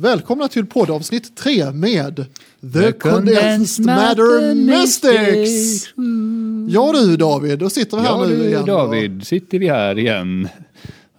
Välkomna 0.00 0.48
till 0.48 0.66
poddavsnitt 0.66 1.36
3 1.36 1.70
med 1.72 2.26
The, 2.72 2.92
Condensed 2.92 3.86
Matter 3.86 4.54
Mystics. 4.54 5.88
Ja 6.68 6.92
du 6.92 7.16
David, 7.16 7.58
då 7.58 7.70
sitter 7.70 7.96
vi 7.96 8.02
här 8.02 8.10
Ja 8.10 8.26
nu 8.26 8.36
du 8.36 8.44
igen. 8.44 8.64
David, 8.66 9.26
sitter 9.26 9.58
vi 9.58 9.68
här 9.68 9.98
igen. 9.98 10.48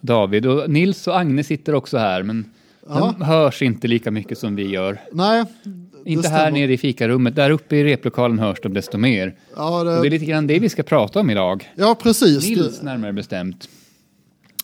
David 0.00 0.46
och 0.46 0.70
Nils 0.70 1.06
och 1.06 1.18
Agne 1.20 1.44
sitter 1.44 1.74
också 1.74 1.98
här 1.98 2.22
men 2.22 2.44
Ja. 2.88 3.14
de 3.18 3.24
hörs 3.24 3.62
inte 3.62 3.88
lika 3.88 4.10
mycket 4.10 4.38
som 4.38 4.56
vi 4.56 4.66
gör. 4.68 5.00
Nej, 5.12 5.44
det 6.04 6.10
Inte 6.10 6.28
här 6.28 6.38
stämmer. 6.44 6.58
nere 6.60 6.72
i 6.72 6.78
fikarummet, 6.78 7.36
där 7.36 7.50
uppe 7.50 7.76
i 7.76 7.84
replokalen 7.84 8.38
hörs 8.38 8.58
de 8.62 8.74
desto 8.74 8.98
mer. 8.98 9.34
Ja, 9.56 9.78
Och 9.78 9.84
det 9.84 9.92
är 9.92 10.02
det, 10.02 10.10
lite 10.10 10.24
grann 10.24 10.46
det 10.46 10.58
vi 10.58 10.68
ska 10.68 10.82
prata 10.82 11.20
om 11.20 11.30
idag. 11.30 11.70
ja 11.74 11.94
precis. 12.02 12.48
Nils 12.48 12.82
närmare 12.82 13.12
bestämt. 13.12 13.68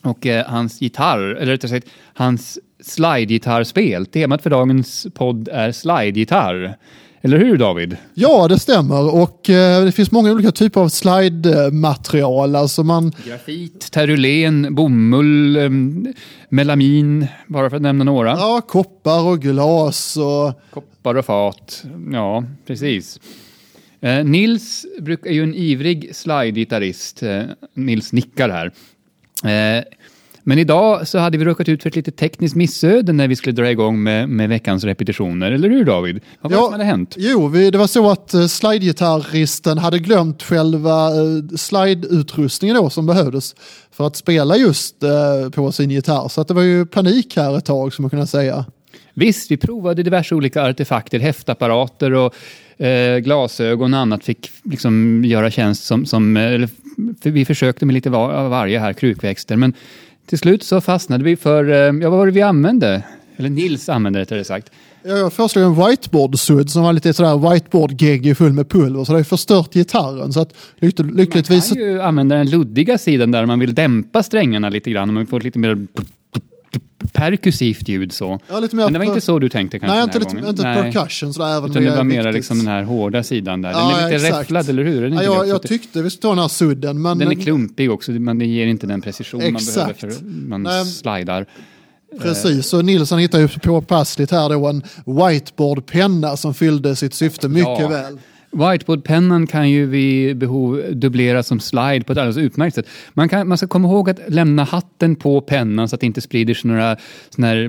Och 0.03 0.25
eh, 0.27 0.45
hans 0.45 0.81
gitarr, 0.81 1.19
eller 1.35 1.51
rättare 1.51 1.69
sagt 1.71 1.87
hans 2.13 2.59
slide-gitarrspel. 2.83 4.05
Temat 4.05 4.41
för 4.41 4.49
dagens 4.49 5.07
podd 5.13 5.47
är 5.51 5.71
slide-gitarr. 5.71 6.77
Eller 7.21 7.37
hur 7.37 7.57
David? 7.57 7.97
Ja, 8.13 8.47
det 8.47 8.59
stämmer. 8.59 9.15
Och 9.15 9.49
eh, 9.49 9.85
det 9.85 9.91
finns 9.91 10.11
många 10.11 10.31
olika 10.31 10.51
typer 10.51 10.81
av 10.81 10.89
slide-material. 10.89 12.55
Alltså 12.55 12.83
man, 12.83 13.11
Grafit, 13.25 13.91
terulén, 13.91 14.75
bomull, 14.75 15.55
em, 15.57 16.13
melamin, 16.49 17.27
bara 17.47 17.69
för 17.69 17.75
att 17.75 17.81
nämna 17.81 18.03
några. 18.03 18.29
ja, 18.29 18.61
koppar 18.67 19.23
och 19.27 19.41
glas 19.41 20.17
och 20.17 20.61
Koppar 20.71 21.15
och 21.15 21.25
fat. 21.25 21.83
Ja, 22.13 22.43
precis. 22.67 23.19
Eh, 24.01 24.25
Nils 24.25 24.85
är 25.25 25.31
ju 25.33 25.43
en 25.43 25.55
ivrig 25.55 26.15
slide-gitarrist. 26.15 27.23
Eh, 27.23 27.43
Nils 27.73 28.13
nickar 28.13 28.49
här. 28.49 28.71
Men 30.47 30.59
idag 30.59 31.07
så 31.07 31.17
hade 31.17 31.37
vi 31.37 31.45
råkat 31.45 31.69
ut 31.69 31.81
för 31.81 31.89
ett 31.89 31.95
litet 31.95 32.17
tekniskt 32.17 32.55
missöde 32.55 33.13
när 33.13 33.27
vi 33.27 33.35
skulle 33.35 33.55
dra 33.55 33.71
igång 33.71 34.03
med, 34.03 34.29
med 34.29 34.49
veckans 34.49 34.83
repetitioner. 34.83 35.51
Eller 35.51 35.69
hur 35.69 35.85
David? 35.85 36.19
Vad 36.41 36.51
var 36.51 36.59
det 36.59 36.63
som 36.63 36.73
hade 36.73 36.83
hänt? 36.83 37.15
Jo, 37.17 37.47
vi, 37.47 37.71
det 37.71 37.77
var 37.77 37.87
så 37.87 38.11
att 38.11 38.33
uh, 38.35 38.47
slide-gitarristen 38.47 39.77
hade 39.77 39.99
glömt 39.99 40.43
själva 40.43 41.09
uh, 41.09 41.47
slide-utrustningen 41.55 42.75
då 42.75 42.89
som 42.89 43.05
behövdes 43.05 43.55
för 43.91 44.07
att 44.07 44.15
spela 44.15 44.57
just 44.57 45.03
eh, 45.03 45.49
på 45.55 45.71
sin 45.71 45.91
gitarr. 45.91 46.27
Så 46.27 46.41
att 46.41 46.47
det 46.47 46.53
var 46.53 46.61
ju 46.61 46.85
panik 46.85 47.35
här 47.35 47.57
ett 47.57 47.65
tag 47.65 47.93
som 47.93 48.03
man 48.03 48.09
kunna 48.09 48.27
säga. 48.27 48.65
Visst, 49.13 49.51
vi 49.51 49.57
provade 49.57 50.03
diverse 50.03 50.35
olika 50.35 50.63
artefakter, 50.63 51.19
häftapparater 51.19 52.13
och 52.13 52.35
eh, 52.85 53.19
glasögon 53.19 53.93
och 53.93 53.99
annat 53.99 54.23
fick 54.23 54.51
liksom 54.63 55.23
göra 55.25 55.51
tjänst 55.51 55.83
som, 55.83 56.05
som 56.05 56.37
eller, 56.37 56.69
för 57.21 57.29
vi 57.29 57.45
försökte 57.45 57.85
med 57.85 57.93
lite 57.93 58.09
var, 58.09 58.31
av 58.31 58.49
varje 58.49 58.79
här, 58.79 58.93
krukväxter, 58.93 59.55
men 59.55 59.73
till 60.27 60.37
slut 60.37 60.63
så 60.63 60.81
fastnade 60.81 61.23
vi 61.23 61.35
för, 61.35 61.69
eh, 61.69 61.75
ja 61.75 62.09
vad 62.09 62.19
var 62.19 62.25
det 62.25 62.31
vi 62.31 62.41
använde? 62.41 63.03
Eller 63.37 63.49
Nils 63.49 63.89
använde 63.89 64.19
rättare 64.19 64.43
sagt. 64.43 64.71
Jag 65.03 65.19
jag 65.19 65.33
föreslog 65.33 65.65
en 65.65 65.75
whiteboard-sudd 65.75 66.69
som 66.69 66.83
var 66.83 66.93
lite 66.93 67.13
sådär 67.13 67.49
whiteboard-gegg 67.49 68.37
full 68.37 68.53
med 68.53 68.69
pulver 68.69 69.03
så 69.03 69.11
det 69.11 69.19
har 69.19 69.23
förstört 69.23 69.73
gitarren. 69.73 70.33
Så 70.33 70.39
att 70.39 70.53
lyck, 70.79 70.99
Man 70.99 71.07
lyckligtvis... 71.07 71.69
kan 71.69 71.81
ju 71.81 72.01
använda 72.01 72.35
den 72.35 72.49
luddiga 72.49 72.97
sidan 72.97 73.31
där 73.31 73.45
man 73.45 73.59
vill 73.59 73.75
dämpa 73.75 74.23
strängarna 74.23 74.69
lite 74.69 74.91
grann 74.91 75.09
och 75.09 75.13
man 75.13 75.27
får 75.27 75.41
lite 75.41 75.59
mer 75.59 75.87
perkussivt 77.13 77.87
ljud 77.89 78.11
så. 78.11 78.39
Ja, 78.49 78.59
lite 78.59 78.75
mer 78.75 78.83
Men 78.83 78.93
det 78.93 78.99
var 78.99 79.05
inte 79.05 79.21
så 79.21 79.39
du 79.39 79.49
tänkte 79.49 79.79
kanske 79.79 79.95
Nej, 79.97 80.07
den 80.07 80.07
inte, 80.07 80.17
här 80.17 80.25
lite, 80.25 80.35
gången? 80.35 80.49
inte 80.49 80.63
Nej. 80.83 80.93
percussion 80.93 81.33
sådär. 81.33 81.57
Även 81.57 81.69
Utan 81.71 81.83
det 81.83 81.95
var 81.95 82.03
viktigt. 82.03 82.33
liksom 82.33 82.57
den 82.57 82.67
här 82.67 82.83
hårda 82.83 83.23
sidan 83.23 83.61
där. 83.61 83.69
Den 83.69 83.79
Ja, 83.79 83.99
är 83.99 84.03
lite 84.11 84.15
exakt. 84.27 84.41
räfflad, 84.41 84.69
eller 84.69 84.83
hur? 84.83 85.01
Den, 85.01 85.13
Ja, 85.13 85.21
inte 85.21 85.25
jag, 85.25 85.47
jag 85.47 85.61
tyckte 85.61 86.01
vi 86.01 86.09
skulle 86.09 86.21
ta 86.21 86.29
den 86.29 86.39
här 86.39 86.47
sudden 86.47 87.01
men... 87.01 87.17
den 87.17 87.27
är 87.31 87.35
klumpig 87.35 87.91
också, 87.91 88.11
men 88.11 88.39
det 88.39 88.45
ger 88.45 88.67
inte 88.67 88.87
den 88.87 89.01
precision 89.01 89.41
man 89.43 89.53
behöver 89.65 89.91
Exakt. 89.91 89.99
för 89.99 90.25
man 90.25 90.63
Nej. 90.63 90.85
slidar. 90.85 91.45
Precis, 92.21 92.67
så 92.67 92.81
Nilsson 92.81 93.19
hittade 93.19 93.43
ju 93.43 93.49
påpassligt 93.59 94.31
här 94.31 94.49
då 94.49 94.67
en 94.67 94.83
whiteboardpenna 95.05 96.37
som 96.37 96.53
fyllde 96.53 96.95
sitt 96.95 97.13
syfte 97.13 97.47
mycket 97.49 97.79
Ja. 97.79 97.87
väl. 97.87 98.17
Whiteboardpennan 98.57 99.47
kan 99.47 99.69
ju 99.69 99.85
vid 99.85 100.37
behov 100.37 100.83
dubbleras 100.91 101.47
som 101.47 101.59
slide 101.59 102.03
på 102.03 102.11
ett 102.11 102.17
alldeles 102.17 102.37
utmärkt 102.37 102.75
sätt. 102.75 102.87
Man, 103.13 103.29
kan, 103.29 103.47
man 103.47 103.57
ska 103.57 103.67
komma 103.67 103.87
ihåg 103.87 104.09
att 104.09 104.19
lämna 104.27 104.63
hatten 104.63 105.15
på 105.15 105.41
pennan 105.41 105.89
så 105.89 105.95
att 105.95 105.99
det 105.99 106.07
inte 106.07 106.21
sprider 106.21 106.53
sig 106.53 106.71
några 106.71 106.97
såna 107.29 107.47
här, 107.47 107.63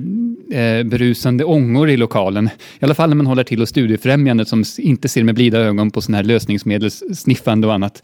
eh, 0.52 0.84
berusande 0.84 1.44
ångor 1.44 1.90
i 1.90 1.96
lokalen. 1.96 2.50
I 2.80 2.84
alla 2.84 2.94
fall 2.94 3.08
när 3.08 3.16
man 3.16 3.26
håller 3.26 3.44
till 3.44 3.62
och 3.62 3.68
studiefrämjandet 3.68 4.48
som 4.48 4.64
inte 4.78 5.08
ser 5.08 5.24
med 5.24 5.34
blida 5.34 5.58
ögon 5.58 5.90
på 5.90 6.00
såna 6.00 6.16
här 6.16 6.24
lösningsmedelssniffande 6.24 7.66
och 7.66 7.74
annat 7.74 8.02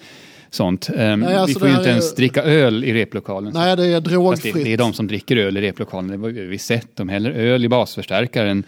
sånt. 0.50 0.90
Eh, 0.96 1.16
Nej, 1.16 1.34
alltså 1.34 1.58
vi 1.58 1.60
får 1.60 1.68
ju 1.68 1.74
inte 1.74 1.90
ens 1.90 2.14
dricka 2.14 2.42
öl 2.42 2.84
i 2.84 2.92
replokalen. 2.94 3.52
Nej, 3.54 3.76
det 3.76 3.86
är 3.86 3.94
Fast 3.94 4.04
det, 4.04 4.10
drogfritt. 4.10 4.54
det 4.54 4.72
är 4.72 4.78
de 4.78 4.92
som 4.92 5.06
dricker 5.06 5.36
öl 5.36 5.56
i 5.56 5.60
replokalen, 5.60 6.10
det 6.10 6.16
har 6.16 6.46
vi 6.46 6.58
sett. 6.58 6.88
De 6.96 7.08
häller 7.08 7.30
öl 7.30 7.64
i 7.64 7.68
basförstärkaren 7.68 8.64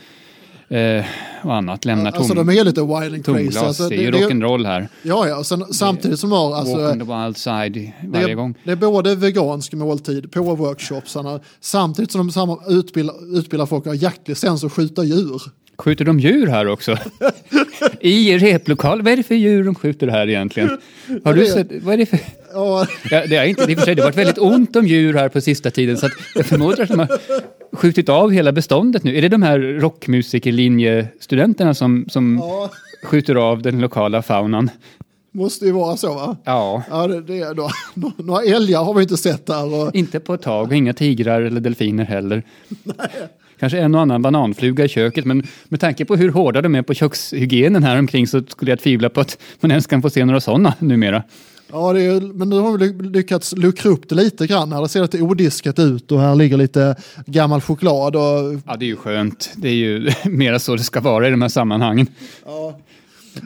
eh, 0.68 1.04
och 1.42 1.54
annat. 1.54 1.84
Lämnar 1.84 2.10
tom, 2.10 2.18
Alltså 2.18 2.34
de 2.34 2.48
är 2.48 2.64
lite 2.64 2.80
wild 2.80 3.14
and 3.14 3.24
crazy. 3.24 3.58
Alltså, 3.58 3.88
det 3.88 3.96
är 3.96 4.00
ju 4.02 4.10
det, 4.10 4.18
rock'n'roll 4.18 4.66
här. 4.66 4.88
ja, 5.02 5.28
ja, 5.28 5.36
och 5.36 5.46
sen, 5.46 5.64
samtidigt 5.72 6.18
som 6.20 6.32
har 6.32 6.54
alltså, 6.56 6.76
Walk 6.76 6.92
on 6.92 6.98
the 7.06 7.24
wild 7.24 7.36
side 7.36 7.72
det, 7.72 7.92
varje 8.08 8.34
gång. 8.34 8.50
är, 8.50 8.66
det 8.66 8.72
är 8.72 8.76
både 8.76 9.14
vegansk 9.14 9.72
måltid 9.72 10.32
på 10.32 10.42
workshopsarna 10.54 11.40
samtidigt 11.60 12.12
som 12.12 12.26
de 12.26 12.32
samma- 12.32 12.58
utbildar, 12.68 13.38
utbildar 13.38 13.66
folk 13.66 13.86
att 13.86 13.92
ha 13.92 13.94
jaktlicens 13.94 14.64
och 14.64 14.72
skjuta 14.72 15.04
djur. 15.04 15.42
Skjuter 15.78 16.04
de 16.04 16.20
djur 16.20 16.46
här 16.46 16.68
också? 16.68 16.96
I 18.00 18.38
replokal? 18.38 19.02
Vad 19.02 19.12
är 19.12 19.16
det 19.16 19.22
för 19.22 19.34
djur 19.34 19.64
de 19.64 19.74
skjuter 19.74 20.06
här 20.06 20.28
egentligen? 20.28 20.78
Har 21.24 21.34
du 21.34 21.46
sett? 21.46 21.68
Vad 21.82 21.94
är 21.94 21.98
det 21.98 22.06
för... 22.06 22.18
Ja, 22.52 22.86
det 23.10 23.36
är 23.36 23.44
inte, 23.44 23.72
i 23.72 23.74
och 23.74 23.78
för 23.78 23.84
sig, 23.84 23.94
det 23.94 24.02
har 24.02 24.08
varit 24.08 24.18
väldigt 24.18 24.38
ont 24.38 24.76
om 24.76 24.86
djur 24.86 25.14
här 25.14 25.28
på 25.28 25.40
sista 25.40 25.70
tiden 25.70 25.96
så 25.96 26.08
jag 26.34 26.46
förmodar 26.46 26.82
att 26.82 26.88
de 26.88 26.98
har 26.98 27.08
skjutit 27.72 28.08
av 28.08 28.30
hela 28.30 28.52
beståndet 28.52 29.04
nu. 29.04 29.16
Är 29.16 29.22
det 29.22 29.28
de 29.28 29.42
här 29.42 29.58
rockmusikerlinjestudenterna 29.58 31.74
som, 31.74 32.06
som 32.08 32.38
ja, 32.42 32.70
skjuter 33.02 33.34
av 33.34 33.62
den 33.62 33.80
lokala 33.80 34.22
faunan? 34.22 34.70
måste 35.36 35.66
ju 35.66 35.72
vara 35.72 35.96
så 35.96 36.14
va? 36.14 36.36
Ja, 36.44 36.82
Ja, 36.90 37.06
det, 37.06 37.20
det 37.20 37.40
är 37.40 37.54
då. 37.54 37.70
Några 38.16 38.42
älgar 38.42 38.84
har 38.84 38.94
vi 38.94 39.02
inte 39.02 39.16
sett 39.16 39.46
där. 39.46 39.74
Och, 39.74 39.94
inte 39.94 40.20
på 40.20 40.34
ett 40.34 40.42
tag 40.42 40.66
och 40.66 40.74
inga 40.74 40.94
tigrar 40.94 41.42
eller 41.42 41.60
delfiner 41.60 42.04
heller. 42.04 42.42
Kanske 43.60 43.78
en 43.78 43.94
och 43.94 44.00
annan 44.00 44.22
bananfluga 44.22 44.84
i 44.84 44.88
köket, 44.88 45.24
men 45.24 45.42
med 45.68 45.80
tanke 45.80 46.04
på 46.04 46.16
hur 46.16 46.30
hårda 46.30 46.62
de 46.62 46.74
är 46.74 46.82
på 46.82 46.94
kökshygienen 46.94 47.82
här 47.84 47.98
omkring 47.98 48.26
så 48.26 48.42
skulle 48.48 48.70
jag 48.70 48.80
tvivla 48.80 49.08
på 49.08 49.20
att 49.20 49.38
man 49.60 49.70
ens 49.70 49.86
kan 49.86 50.02
få 50.02 50.10
se 50.10 50.24
några 50.24 50.40
sådana 50.40 50.74
numera. 50.78 51.22
ja, 51.72 51.92
det 51.92 52.02
är, 52.02 52.20
men 52.20 52.48
nu 52.48 52.58
har 52.58 52.78
vi 52.78 52.86
ly- 52.86 53.10
lyckats 53.12 53.52
luckra 53.56 53.90
upp 53.90 54.08
det 54.08 54.14
lite 54.14 54.46
grann. 54.46 54.72
Här. 54.72 54.82
Det 54.82 54.88
ser 54.88 55.02
lite 55.02 55.20
odiskat 55.22 55.78
ut 55.78 56.12
och 56.12 56.20
här 56.20 56.34
ligger 56.34 56.56
lite 56.56 56.96
gammal 57.26 57.60
choklad. 57.60 58.16
Och, 58.16 58.22
Ja, 58.66 58.76
det 58.78 58.84
är 58.84 58.88
ju 58.88 58.96
skönt. 58.96 59.50
Det 59.56 59.68
är 59.68 59.72
ju 59.74 60.10
mera 60.24 60.58
så 60.58 60.76
det 60.76 60.82
ska 60.82 61.00
vara 61.00 61.28
i 61.28 61.30
de 61.30 61.42
här 61.42 61.48
sammanhangen. 61.48 62.06
ja, 62.44 62.78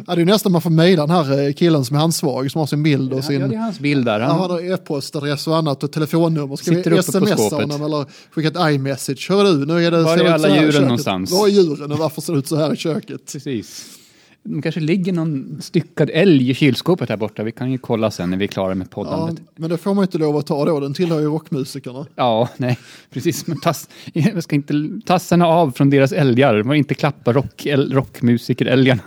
ja, 0.06 0.14
det 0.14 0.22
är 0.22 0.26
nästan 0.26 0.52
man 0.52 0.62
får 0.62 0.70
mejla 0.70 1.06
den 1.06 1.16
här 1.16 1.46
eh, 1.46 1.52
killen 1.52 1.84
som 1.84 1.96
är 1.96 2.00
ansvarig 2.00 2.50
som 2.50 2.58
har 2.58 2.66
sin 2.66 2.82
bild 2.82 3.12
och 3.12 3.24
sin... 3.24 3.40
Ja, 3.40 3.46
det 3.46 3.54
är 3.54 3.58
hans 3.58 3.80
bild 3.80 4.04
där. 4.04 4.20
Han, 4.20 4.30
han 4.30 4.50
har 4.50 4.72
e-postadress 4.72 5.46
och 5.46 5.56
annat 5.56 5.84
och 5.84 5.92
telefonnummer. 5.92 6.56
Ska 6.56 6.70
Sitter 6.70 6.90
vi 6.90 7.02
smsa 7.02 7.56
honom 7.56 7.82
eller 7.82 8.06
skicka 8.30 8.48
ett 8.48 8.72
iMessage? 8.74 9.30
Hör 9.30 9.44
du, 9.44 9.66
nu 9.66 9.86
är 9.86 9.90
det, 9.90 10.02
Var 10.02 10.18
är 10.18 10.32
alla 10.32 10.62
djuren 10.62 10.82
någonstans? 10.82 11.30
Var 11.32 11.46
är 11.46 11.50
djuren 11.50 11.92
och 11.92 11.98
varför 11.98 12.20
ser 12.20 12.32
det 12.32 12.38
ut 12.38 12.48
så 12.48 12.56
här 12.56 12.72
i 12.72 12.76
köket? 12.76 13.32
Precis. 13.32 13.99
De 14.42 14.62
kanske 14.62 14.80
ligger 14.80 15.12
någon 15.12 15.58
styckad 15.62 16.10
älg 16.12 16.50
i 16.50 16.54
kylskåpet 16.54 17.08
här 17.08 17.16
borta. 17.16 17.42
Vi 17.42 17.52
kan 17.52 17.72
ju 17.72 17.78
kolla 17.78 18.10
sen 18.10 18.30
när 18.30 18.36
vi 18.36 18.44
är 18.44 18.48
klara 18.48 18.74
med 18.74 18.86
Ja, 18.90 18.94
poddandet. 18.94 19.44
men 19.56 19.70
det 19.70 19.78
får 19.78 19.94
man 19.94 20.04
inte 20.04 20.18
lov 20.18 20.36
att 20.36 20.46
ta 20.46 20.64
då, 20.64 20.80
den 20.80 20.94
tillhör 20.94 21.20
ju 21.20 21.26
rockmusikerna. 21.26 22.06
Ja, 22.14 22.48
nej, 22.56 22.78
precis. 23.10 23.46
Men 23.46 23.60
tass, 23.60 23.88
jag 24.12 24.42
ska 24.42 24.56
inte 24.56 25.00
tassarna 25.06 25.46
av 25.46 25.70
från 25.70 25.90
deras 25.90 26.12
älgar. 26.12 26.62
Man 26.62 26.76
inte 26.76 26.94
klappa 26.94 27.32
rock, 27.32 27.66
rockmusiker-älgarna. 27.66 29.00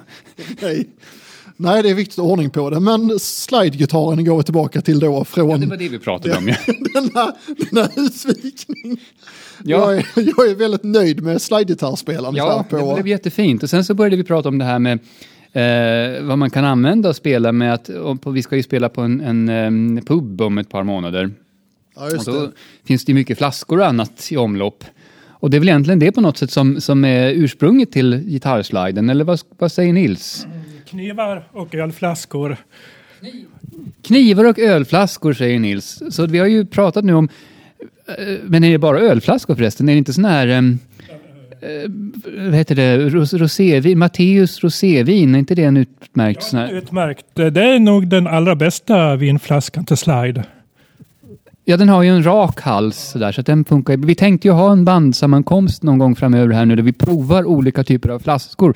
Nej. 0.62 0.88
Nej, 1.63 1.84
det 1.84 1.90
är 1.90 1.94
viktigt 1.94 2.19
att 2.19 2.25
ordning 2.25 2.50
på 2.50 2.69
det. 2.69 2.79
Men 2.79 3.19
slidegitarren 3.19 4.25
går 4.25 4.38
vi 4.38 4.44
tillbaka 4.44 4.81
till 4.81 5.00
då 5.00 5.25
från 5.25 5.59
Det 5.62 5.68
var 5.68 5.78
det 5.78 5.90
vi 5.90 6.00
pratade 6.00 6.38
om. 6.38 6.47
Ja. 6.47 6.56
denna, 6.94 7.34
denna 7.72 7.90
utvikning. 8.07 9.01
Ja. 9.63 9.94
Jag, 9.94 9.97
är, 9.97 10.06
jag 10.16 10.50
är 10.50 10.56
väldigt 10.56 10.84
nöjd 10.84 11.23
med 11.23 11.41
slidegitarrspelandet 11.41 12.38
Ja, 12.38 12.66
här 12.72 12.79
på. 12.79 12.88
det 12.88 12.93
blev 13.03 13.08
jättefint. 13.08 13.64
Och 13.64 13.70
sen 13.70 13.85
så 13.85 13.93
började 13.93 14.16
vi 14.16 14.23
prata 14.23 14.49
om 14.49 14.58
det 14.58 14.66
här 14.66 14.79
med 14.79 14.99
eh, 15.53 16.23
vad 16.23 16.38
man 16.38 16.49
kan 16.49 16.66
använda 16.66 17.09
och 17.09 17.16
spela 17.16 17.52
med. 17.52 17.73
Att, 17.73 17.90
och 17.90 18.38
vi 18.38 18.41
ska 18.41 18.55
ju 18.55 18.64
spela 18.64 18.90
på 18.90 19.02
en, 19.02 19.22
en 19.22 19.49
em, 19.49 20.02
pub 20.05 20.41
om 20.41 20.58
ett 20.58 20.70
par 20.70 20.84
månader. 20.84 21.32
ja, 21.96 22.05
Och 22.05 22.11
just 22.11 22.26
då 22.26 22.32
det. 22.41 22.52
finns 22.85 23.05
det 23.05 23.14
mycket 23.14 23.38
flaskor 23.38 23.79
och 23.79 23.88
annat 23.88 24.28
i 24.32 24.38
omlopp. 24.38 24.84
Och 25.29 25.49
det 25.49 25.58
är 25.58 25.59
väl 25.59 25.70
egentligen 25.70 25.99
det 25.99 26.11
på 26.11 26.22
något 26.22 26.38
sätt 26.38 26.52
som, 26.52 26.82
som 26.82 27.05
är 27.05 27.29
ursprunget 27.29 27.91
till 27.91 28.16
gitarrsliden, 28.17 29.09
eller 29.09 29.23
vad, 29.23 29.40
vad 29.58 29.72
säger 29.72 29.93
Nils? 29.93 30.47
Knivar 30.93 31.43
och 31.51 31.75
ölflaskor. 31.75 32.57
Knivar 34.01 34.45
och 34.45 34.59
ölflaskor 34.59 35.34
säger 35.34 35.59
Nils. 35.59 36.01
Så 36.09 36.25
vi 36.25 36.40
har 36.40 36.47
ju 36.47 36.66
pratat 36.66 37.05
nu 37.05 37.13
om, 37.13 37.29
eh, 38.07 38.37
men 38.43 38.63
är 38.63 38.72
det 38.72 38.78
bara 38.78 38.99
ölflaskor 38.99 39.55
förresten? 39.55 39.90
Är 39.90 39.93
det 39.93 39.97
inte 39.97 40.13
sån 40.13 40.25
här, 40.25 40.47
em, 40.47 40.79
eh, 41.61 41.91
vad 42.45 42.53
heter 42.55 42.75
det, 42.75 43.09
Ros- 43.09 43.34
rosévin, 43.37 43.99
Matteus 43.99 44.63
rosévin, 44.63 45.35
är 45.35 45.40
inte 45.40 45.55
det 45.55 45.63
en 45.63 45.78
utmärkt 45.78 46.43
sån 46.43 46.59
här? 46.59 46.73
Utmärkt. 46.73 47.25
Det 47.34 47.63
är 47.63 47.79
nog 47.79 48.07
den 48.07 48.28
allra 48.28 48.55
bästa 48.55 49.16
vinflaskan 49.16 49.85
till 49.85 49.97
slide. 49.97 50.43
Ja, 51.66 51.78
den 51.78 51.90
har 51.90 52.03
ju 52.03 52.09
en 52.09 52.25
rak 52.25 52.61
hals 52.61 52.97
sådär, 52.97 53.31
så 53.31 53.41
den 53.41 53.66
funkar. 53.66 53.97
Vi 53.97 54.16
tänkte 54.16 54.47
ju 54.47 54.51
ha 54.51 54.72
en 54.72 54.85
bandsammankomst 54.85 55.84
någon 55.84 55.97
gång 55.97 56.16
framöver 56.16 56.53
här 56.53 56.66
nu 56.66 56.75
där 56.75 56.84
vi 56.84 56.93
provar 56.93 57.45
olika 57.45 57.84
typer 57.84 58.09
av 58.09 58.19
flaskor. 58.19 58.75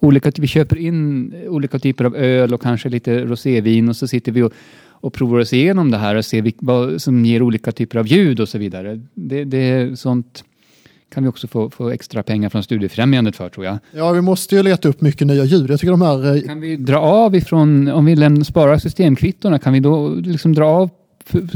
Olika, 0.00 0.32
vi 0.38 0.46
köper 0.46 0.76
in 0.78 1.34
olika 1.48 1.78
typer 1.78 2.04
av 2.04 2.16
öl 2.16 2.54
och 2.54 2.62
kanske 2.62 2.88
lite 2.88 3.24
rosévin 3.24 3.88
och 3.88 3.96
så 3.96 4.08
sitter 4.08 4.32
vi 4.32 4.42
och, 4.42 4.52
och 4.90 5.12
provar 5.12 5.38
oss 5.38 5.52
igenom 5.52 5.90
det 5.90 5.98
här 5.98 6.14
och 6.14 6.24
ser 6.24 6.52
vad 6.58 7.02
som 7.02 7.24
ger 7.24 7.42
olika 7.42 7.72
typer 7.72 7.98
av 7.98 8.06
ljud 8.06 8.40
och 8.40 8.48
så 8.48 8.58
vidare. 8.58 9.00
Det, 9.14 9.44
det 9.44 9.58
är 9.58 9.94
sånt 9.94 10.44
kan 11.14 11.22
vi 11.22 11.28
också 11.28 11.46
få, 11.46 11.70
få 11.70 11.90
extra 11.90 12.22
pengar 12.22 12.48
från 12.48 12.62
Studiefrämjandet 12.62 13.36
för 13.36 13.48
tror 13.48 13.66
jag. 13.66 13.78
Ja, 13.92 14.12
vi 14.12 14.20
måste 14.20 14.56
ju 14.56 14.62
leta 14.62 14.88
upp 14.88 15.00
mycket 15.00 15.26
nya 15.26 15.44
ljud. 15.44 15.70
Jag 15.70 15.80
tycker 15.80 15.90
de 15.90 16.02
här... 16.02 16.36
eh, 16.36 16.42
Kan 16.42 16.60
vi 16.60 16.76
dra 16.76 16.98
av 16.98 17.34
ifrån, 17.36 17.88
om 17.88 18.04
vi 18.04 18.16
lämnar, 18.16 18.44
sparar 18.44 18.78
systemkvittona, 18.78 19.58
kan 19.58 19.72
vi 19.72 19.80
då 19.80 20.08
liksom 20.08 20.54
dra 20.54 20.64
av 20.66 20.90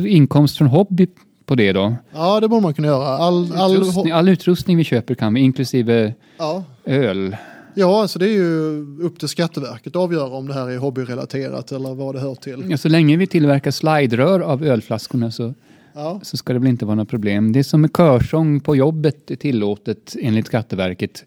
inkomst 0.07 0.59
från 0.59 0.69
hobby 0.69 1.07
på 1.47 1.55
det 1.55 1.73
då? 1.73 1.95
Ja, 2.15 2.41
det 2.41 2.49
borde 2.49 2.63
man 2.63 2.75
kunna 2.75 2.89
göra. 2.89 3.07
All, 3.07 3.53
all, 3.57 3.73
Utrustning, 3.77 4.13
all 4.13 4.29
utrustning 4.29 4.77
vi 4.77 4.85
köper 4.85 5.15
kan 5.15 5.35
vi, 5.35 5.41
inklusive 5.41 6.15
ja. 6.39 6.65
öl. 6.85 7.37
Ja, 7.75 8.03
alltså 8.03 8.19
det 8.19 8.27
är 8.27 8.33
ju 8.33 8.87
upp 9.03 9.19
till 9.19 9.29
Skatteverket 9.29 9.97
att 9.97 10.03
avgöra 10.03 10.33
om 10.33 10.49
det 10.49 10.55
här 10.55 10.71
är 10.71 10.79
hobbyrelaterat 10.79 11.73
eller 11.73 11.95
vad 11.95 12.15
det 12.15 12.21
hör 12.21 12.35
till. 12.35 12.65
Ja, 12.69 12.77
så 12.77 12.89
länge 12.89 13.17
vi 13.17 13.27
tillverkar 13.27 13.71
sliderör 13.71 14.41
av 14.41 14.65
ölflaskorna 14.65 15.31
så, 15.31 15.55
Ja, 15.95 16.21
så 16.23 16.37
ska 16.37 16.53
det 16.53 16.59
väl 16.59 16.69
inte 16.69 16.85
vara 16.85 16.95
några 16.95 17.07
problem. 17.07 17.53
Det 17.53 17.59
är 17.59 17.63
som 17.63 17.81
med 17.81 17.91
körsång 17.97 18.61
på 18.61 18.77
jobbet 18.77 19.31
är 19.31 19.37
tillåtet 19.37 20.17
enligt 20.21 20.47
Skatteverket 20.47 21.25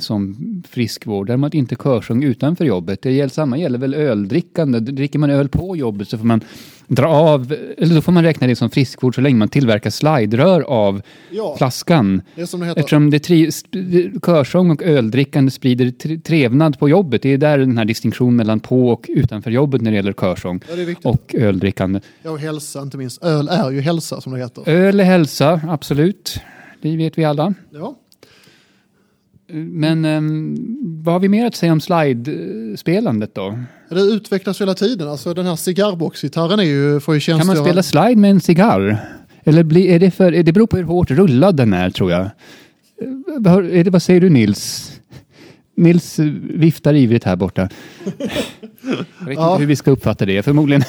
som 0.00 0.36
friskvård. 0.68 1.26
Däremot 1.26 1.54
inte 1.54 1.76
körsång 1.76 2.22
utanför 2.22 2.64
jobbet. 2.64 3.02
Det 3.02 3.12
gäller, 3.12 3.30
samma 3.30 3.58
gäller 3.58 3.78
väl 3.78 3.94
öldrickande. 3.94 4.80
Dricker 4.80 5.18
man 5.18 5.30
öl 5.30 5.48
på 5.48 5.76
jobbet 5.76 6.08
så 6.08 6.18
får 6.18 6.24
man 6.26 6.40
dra 6.86 7.06
av, 7.08 7.54
eller 7.78 7.94
då 7.94 8.00
får 8.00 8.12
man 8.12 8.22
räkna 8.24 8.46
det 8.46 8.56
som 8.56 8.70
friskvård 8.70 9.14
så 9.14 9.20
länge 9.20 9.36
man 9.36 9.48
tillverkar 9.48 9.90
sliderör 9.90 10.60
av 10.60 11.02
ja 11.30 11.54
flaskan. 11.58 12.22
det 12.34 12.42
är 12.42 12.46
som 12.46 12.60
det 12.60 12.66
heter. 12.66 12.80
Eftersom 12.80 13.10
det 13.10 13.18
tri, 13.18 13.50
körsång 14.26 14.70
och 14.70 14.82
öldrickande 14.82 15.50
sprider 15.50 15.90
tre- 15.90 16.18
trevnad 16.18 16.78
på 16.78 16.88
jobbet. 16.88 17.22
Det 17.22 17.28
är 17.28 17.38
där 17.38 17.58
den 17.58 17.78
här 17.78 17.84
distinktionen 17.84 18.36
mellan 18.36 18.60
på 18.60 18.88
och 18.88 19.06
utanför 19.08 19.50
jobbet 19.50 19.82
när 19.82 19.90
det 19.90 19.96
gäller 19.96 20.12
körsång 20.12 20.60
Ja, 20.70 20.76
det 20.76 20.96
och 21.04 21.34
öldrickande. 21.34 22.00
Ja, 22.22 22.30
och 22.30 22.38
hälsa 22.38 22.82
inte 22.82 22.96
minst. 22.96 23.24
Öl 23.24 23.48
är 23.48 23.70
ju 23.70 23.80
hälsa 23.80 24.20
som 24.20 24.32
det 24.32 24.38
heter. 24.38 24.68
Öl 24.68 25.00
är 25.00 25.04
hälsa, 25.04 25.60
absolut. 25.68 26.40
Det 26.82 26.96
vet 26.96 27.18
vi 27.18 27.24
alla. 27.24 27.54
Ja. 27.70 27.94
Men 29.52 30.04
ehm, 30.04 30.56
vad 31.02 31.14
har 31.14 31.20
vi 31.20 31.28
mer 31.28 31.46
att 31.46 31.54
säga 31.54 31.72
om 31.72 31.80
slide-spelandet 31.80 33.34
då? 33.34 33.58
Det 33.90 34.00
utvecklas 34.00 34.60
hela 34.60 34.74
tiden. 34.74 35.08
Alltså 35.08 35.34
den 35.34 35.46
här 35.46 35.56
cigarrboxgitarren 35.56 36.58
är 36.60 36.64
ju, 36.64 37.00
får 37.00 37.14
ju 37.14 37.20
Kan 37.20 37.36
man 37.36 37.46
tjänstgöra... 37.46 37.64
spela 37.64 37.82
slide 37.82 38.16
med 38.20 38.30
en 38.30 38.40
cigarr? 38.40 38.98
Eller 39.44 39.62
blir, 39.62 39.90
är 39.90 39.98
det, 39.98 40.10
för, 40.10 40.30
det 40.30 40.52
beror 40.52 40.66
på 40.66 40.76
hur 40.76 40.84
hårt 40.84 41.10
rullad 41.10 41.56
den 41.56 41.72
är 41.72 41.90
tror 41.90 42.10
jag. 42.10 42.20
Eh, 42.20 43.78
Är 43.78 43.84
det, 43.84 43.90
vad 43.90 44.02
säger 44.02 44.20
du 44.20 44.28
Nils? 44.30 44.92
Nils 45.78 46.18
viftar 46.54 46.94
ivrigt 46.94 47.24
här 47.24 47.36
borta. 47.36 47.68
Jag 49.20 49.26
vet 49.26 49.36
Ja. 49.38 49.50
inte 49.52 49.60
hur 49.60 49.66
vi 49.66 49.76
ska 49.76 49.90
uppfatta 49.90 50.26
det. 50.26 50.42
Förmodligen 50.42 50.82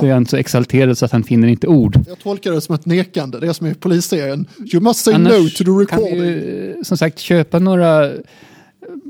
så 0.00 0.06
är 0.06 0.12
han 0.12 0.26
så 0.26 0.36
exalterad 0.36 0.98
så 0.98 1.04
att 1.04 1.12
han 1.12 1.22
finner 1.24 1.48
inte 1.48 1.66
ord. 1.66 1.98
Jag 2.08 2.18
tolkar 2.18 2.52
det 2.52 2.60
som 2.60 2.74
ett 2.74 2.86
nekande. 2.86 3.40
Det 3.40 3.46
är 3.46 3.52
som 3.52 3.66
i 3.66 3.74
polisserien. 3.74 4.46
You 4.74 4.82
must 4.82 5.04
say 5.04 5.14
Annars 5.14 5.32
no 5.32 5.48
to 5.48 5.80
the 5.80 5.86
kan 5.86 5.98
vi 6.02 6.10
recording. 6.10 6.68
eh, 6.76 6.82
som 6.82 6.96
sagt 6.98 7.18
köpa 7.18 7.58
några, 7.58 8.10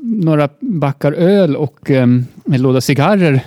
några 0.02 0.48
backar 0.60 1.12
öl 1.12 1.56
och 1.56 1.90
um, 1.90 2.26
en 2.52 2.62
låda 2.62 2.80
cigarrer 2.80 3.40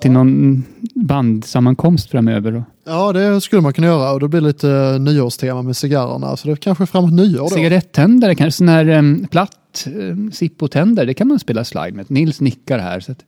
till 0.00 0.10
någon 0.10 0.62
bandsammankomst 0.94 2.10
framöver. 2.10 2.52
Då. 2.52 2.64
Ja, 2.86 3.12
det 3.12 3.40
skulle 3.40 3.62
man 3.62 3.72
kunna 3.72 3.86
göra 3.86 4.12
och 4.12 4.20
då 4.20 4.28
blir 4.28 4.40
det 4.40 4.46
lite 4.46 4.98
nyårstema 5.00 5.62
med 5.62 5.76
cigarrerna. 5.76 6.36
Så 6.36 6.48
det 6.48 6.52
är 6.52 6.56
kanske 6.56 6.86
framåt 6.86 7.12
nyår 7.12 7.38
då. 7.38 7.48
Cigarettändare, 7.48 8.34
kanske 8.34 8.56
sån 8.58 8.68
här 8.68 8.88
um, 8.88 9.26
platt 9.30 9.52
um, 9.86 10.32
Zippo-tändare, 10.32 11.06
det 11.06 11.14
kan 11.14 11.28
man 11.28 11.38
spela 11.38 11.64
slide 11.64 11.92
med. 11.92 12.10
Nils 12.10 12.40
nickar 12.40 12.78
här. 12.78 13.00
Så 13.00 13.12
att, 13.12 13.24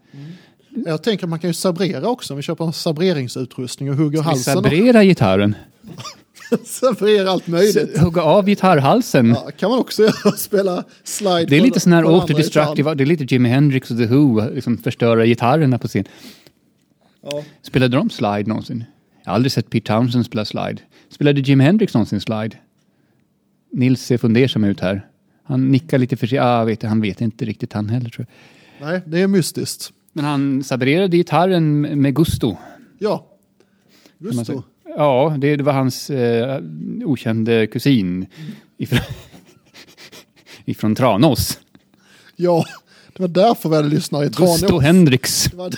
Jag 0.86 1.02
tänker 1.02 1.24
att 1.24 1.30
man 1.30 1.38
kan 1.38 1.50
ju 1.50 1.54
sabrera 1.54 2.08
också. 2.08 2.32
Om 2.32 2.36
vi 2.36 2.42
köper 2.42 2.64
en 2.64 2.72
sabreringsutrustning 2.72 3.90
och 3.90 3.96
hugger 3.96 4.18
vi 4.18 4.24
halsen. 4.24 4.54
sabrera 4.54 5.04
gitarren. 5.04 5.54
sabrera 6.64 7.30
allt 7.30 7.46
möjligt. 7.46 7.98
Hugga 7.98 8.22
av 8.22 8.46
gitarrhalsen. 8.46 9.28
Ja, 9.28 9.50
kan 9.58 9.70
man 9.70 9.78
också 9.78 10.02
göra. 10.24 10.32
Spela 10.36 10.84
slide. 11.04 11.46
Det 11.48 11.56
är 11.56 11.60
lite 11.60 11.80
sån 11.80 11.92
här 11.92 12.02
gitarren. 12.36 12.96
det 12.96 13.04
är 13.04 13.06
lite 13.06 13.24
Jimi 13.34 13.48
Hendrix 13.48 13.90
och 13.90 13.96
The 13.96 14.06
Who, 14.06 14.50
liksom 14.54 14.78
förstöra 14.78 15.26
gitarrerna 15.26 15.78
på 15.78 15.88
scen. 15.88 16.04
Ja. 17.22 17.42
Spelade 17.62 17.96
de 17.96 18.10
slide 18.10 18.44
någonsin? 18.46 18.84
Jag 19.24 19.30
har 19.30 19.34
aldrig 19.34 19.52
sett 19.52 19.70
Pete 19.70 19.86
Townsend 19.86 20.26
spela 20.26 20.44
slide. 20.44 20.76
Spelade 21.10 21.40
Jimi 21.40 21.64
Hendrix 21.64 21.94
någonsin 21.94 22.20
slide? 22.20 22.56
Nils 23.72 24.02
ser 24.02 24.18
fundersam 24.18 24.64
ut 24.64 24.80
här. 24.80 25.06
Han 25.50 25.68
nickar 25.68 25.98
lite 25.98 26.16
för 26.16 26.26
sig. 26.26 26.38
Ah, 26.38 26.64
vet, 26.64 26.82
han 26.82 27.00
vet 27.00 27.20
inte 27.20 27.44
riktigt 27.44 27.72
han 27.72 27.88
heller 27.88 28.10
tror 28.10 28.26
jag. 28.78 28.88
Nej, 28.88 29.00
det 29.06 29.20
är 29.20 29.26
mystiskt. 29.26 29.92
Men 30.12 30.24
han 30.24 30.64
sabrerade 30.64 31.16
gitarren 31.16 31.80
med 31.80 32.14
gusto. 32.14 32.56
Ja. 32.98 33.26
Gusto. 34.18 34.62
Ja, 34.84 35.36
det, 35.38 35.56
det 35.56 35.62
var 35.64 35.72
hans 35.72 36.10
eh, 36.10 36.60
okände 37.04 37.66
kusin 37.66 38.26
ifrån, 38.78 38.98
ifrån 40.64 40.94
Tranås. 40.94 41.58
Ja, 42.36 42.64
det 43.16 43.22
var 43.22 43.28
därför 43.28 43.68
vi 43.68 43.76
hade 43.76 43.88
lyssnare 43.88 44.24
i 44.24 44.28
Gusto 44.28 44.66
Tranås. 44.66 44.82
Hendrix. 44.82 45.44
Det 45.44 45.56
var- 45.56 45.72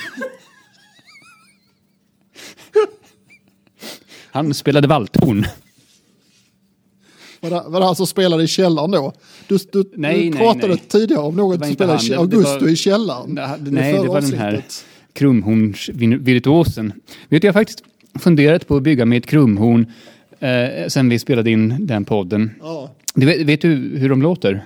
Han 4.31 4.55
spelade 4.55 4.89
valthorn. 4.89 5.45
Var 7.43 7.51
det, 7.51 7.63
var 7.67 7.81
det 7.81 7.87
han 7.87 7.97
som 7.97 8.07
spelade 8.07 8.43
i 8.45 8.47
källaren 8.47 8.91
då? 8.91 9.13
Du, 9.47 9.59
du, 9.73 9.85
Nej, 9.97 10.25
du 10.25 10.31
nej, 10.31 10.39
pratade 10.39 10.67
nej. 10.69 10.83
tidigare 10.89 11.23
om 11.23 11.37
någon 11.37 11.59
var 11.59 11.67
som 11.67 11.75
spelade 11.75 12.03
i 12.05 12.09
Det- 12.09 12.15
det 12.15 12.21
Augusto 12.21 12.69
i 12.69 12.77
källaren. 12.77 13.31
Nej, 13.35 13.45
I 13.67 13.71
Nej, 13.71 13.93
det 13.93 13.99
var 14.09 14.21
den 14.21 14.33
här 14.39 14.63
krumhornsvirtuosen. 15.13 16.93
Vet 17.29 17.43
du, 17.43 17.47
jag 17.49 17.55
har 17.55 17.61
faktiskt 17.61 17.83
funderat 18.21 18.69
på 18.69 18.77
att 18.77 18.83
bygga 18.83 19.05
med 19.05 19.19
ett 19.19 19.27
krumhorn 19.27 19.87
eh, 20.41 20.89
sen 20.89 21.09
vi 21.09 21.19
spelade 21.19 21.51
in 21.51 21.87
den 21.87 22.05
podden. 22.05 22.51
Ja. 22.61 22.91
Du 23.15 23.27
vet, 23.27 23.41
vet 23.47 23.61
du 23.61 23.69
hur 23.75 24.09
de 24.09 24.23
låter? 24.23 24.65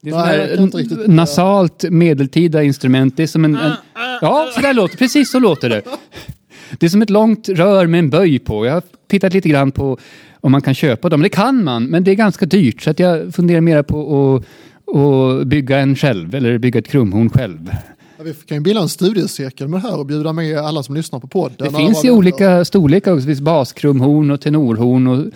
Det 0.00 0.10
är 0.10 0.14
Nej, 0.14 0.56
sån 0.56 0.68
här 0.72 0.78
riktigt- 0.78 1.06
nasalt 1.06 1.84
medeltida 1.90 2.62
instrument. 2.62 3.16
Det 3.16 3.22
är 3.22 3.26
som 3.26 3.44
en... 3.44 3.56
en 3.56 3.72
ja, 4.20 4.50
så 4.54 4.60
där 4.60 4.74
låter 4.74 4.96
Precis 4.96 5.30
så 5.30 5.38
låter 5.38 5.68
det. 5.70 5.82
Det 6.78 6.86
är 6.86 6.90
som 6.90 7.02
ett 7.02 7.10
långt 7.10 7.48
rör 7.48 7.86
med 7.86 7.98
en 7.98 8.10
böj 8.10 8.38
på. 8.38 8.66
Jag 8.66 8.72
har 8.72 8.82
tittat 9.08 9.32
lite 9.34 9.48
grann 9.48 9.72
på 9.72 9.98
om 10.42 10.52
man 10.52 10.60
kan 10.62 10.74
köpa 10.74 11.08
dem. 11.08 11.22
Det 11.22 11.28
kan 11.28 11.64
man, 11.64 11.84
men 11.84 12.04
det 12.04 12.10
är 12.10 12.14
ganska 12.14 12.46
dyrt. 12.46 12.82
Så 12.82 12.90
att 12.90 12.98
jag 12.98 13.34
funderar 13.34 13.60
mera 13.60 13.82
på 13.82 14.34
att, 14.86 14.96
att 14.96 15.46
bygga 15.46 15.78
en 15.78 15.96
själv, 15.96 16.34
eller 16.34 16.58
bygga 16.58 16.78
ett 16.78 16.88
krumhorn 16.88 17.30
själv. 17.30 17.70
Ja, 18.18 18.24
vi 18.24 18.34
kan 18.34 18.56
ju 18.56 18.60
bilda 18.60 18.82
en 18.82 18.88
studiecirkel 18.88 19.68
med 19.68 19.82
det 19.82 19.88
här 19.88 19.98
och 19.98 20.06
bjuda 20.06 20.32
med 20.32 20.58
alla 20.58 20.82
som 20.82 20.94
lyssnar 20.94 21.20
på 21.20 21.26
podden. 21.26 21.72
Det 21.72 21.78
finns 21.78 22.04
i 22.04 22.10
olika 22.10 22.64
storlekar 22.64 23.12
också. 23.12 23.20
Det 23.20 23.26
finns 23.26 23.40
baskrumhorn 23.40 24.30
och 24.30 24.40
tenorhorn 24.40 25.06
och, 25.06 25.26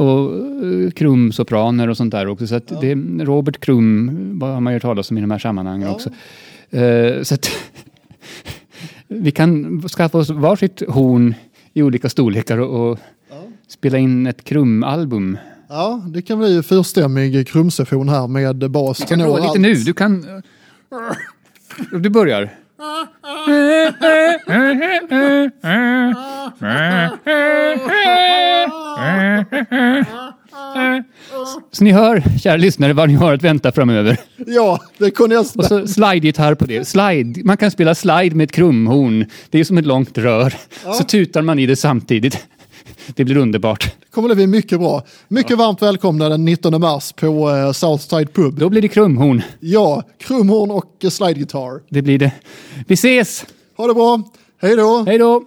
och 0.00 0.34
eh, 0.64 0.90
krumsopraner 0.90 1.88
och 1.88 1.96
sånt 1.96 2.10
där 2.10 2.28
också. 2.28 2.46
Så 2.46 2.54
att 2.54 2.80
det 2.80 2.90
är 2.90 3.24
Robert 3.24 3.60
Krum 3.60 4.38
har 4.42 4.60
man 4.60 4.72
hört 4.72 4.82
talas 4.82 5.10
om 5.10 5.18
i 5.18 5.20
de 5.20 5.30
här 5.30 5.38
sammanhangen 5.38 5.88
Ja. 5.88 5.94
också. 5.94 6.10
Eh, 6.76 7.22
så 7.22 7.34
att 7.34 7.50
vi 9.08 9.30
kan 9.30 9.82
skaffa 9.88 10.18
oss 10.18 10.30
varsitt 10.30 10.82
horn 10.88 11.34
i 11.72 11.82
olika 11.82 12.08
storlekar 12.08 12.58
och, 12.58 12.90
och 12.90 12.98
spela 13.68 13.98
in 13.98 14.26
ett 14.26 14.44
krumalbum. 14.44 15.38
Ja, 15.68 16.02
det 16.06 16.22
kan 16.22 16.38
bli 16.38 16.62
fyrstämmig 16.62 17.48
krumsession 17.48 18.08
här 18.08 18.26
med 18.26 18.70
bas, 18.70 18.98
tenor 18.98 19.26
och 19.26 19.36
lite 19.36 19.48
allt. 19.48 19.60
nu. 19.60 19.74
Du 19.74 19.92
kan... 19.92 20.42
Du 21.92 22.10
börjar. 22.10 22.50
Så 31.72 31.84
ni 31.84 31.92
hör, 31.92 32.38
kära 32.38 32.56
lyssnare, 32.56 32.92
vad 32.92 33.08
ni 33.08 33.14
har 33.14 33.32
att 33.34 33.42
vänta 33.42 33.72
framöver. 33.72 34.16
Ja, 34.46 34.80
det 34.98 35.10
kunde 35.10 35.34
jag... 35.34 35.46
Och 35.54 35.64
så 35.64 35.86
slide-gitarr 35.86 36.54
på 36.54 36.64
det. 36.64 36.84
Slide. 36.84 37.44
Man 37.44 37.56
kan 37.56 37.70
spela 37.70 37.94
slide 37.94 38.36
med 38.36 38.44
ett 38.44 38.52
krumhorn. 38.52 39.26
Det 39.50 39.60
är 39.60 39.64
som 39.64 39.78
ett 39.78 39.86
långt 39.86 40.18
rör. 40.18 40.54
Så 40.98 41.04
tutar 41.04 41.42
man 41.42 41.58
i 41.58 41.66
det 41.66 41.76
samtidigt. 41.76 42.46
Det 43.14 43.24
blir 43.24 43.36
underbart. 43.36 43.94
kommer 44.10 44.28
det 44.28 44.34
bli 44.34 44.46
mycket 44.46 44.78
bra. 44.80 45.02
Mycket 45.28 45.58
varmt 45.58 45.82
välkomna 45.82 46.28
den 46.28 46.44
19 46.44 46.80
mars 46.80 47.12
på 47.12 47.50
eh, 47.50 47.72
Southside 47.72 48.32
Pub. 48.32 48.58
Då 48.58 48.68
blir 48.68 48.82
det 48.82 48.88
krumhorn. 48.88 49.42
Ja, 49.60 50.02
krumhorn 50.18 50.70
och 50.70 51.04
eh, 51.04 51.10
slidegitarr. 51.10 51.82
Det 51.88 52.02
blir 52.02 52.18
det. 52.18 52.32
Vi 52.86 52.94
ses! 52.94 53.44
Ha 53.76 53.86
det 53.86 53.94
bra, 53.94 54.22
hej 54.62 54.76
då! 54.76 55.04
Hej 55.06 55.18
då! 55.18 55.44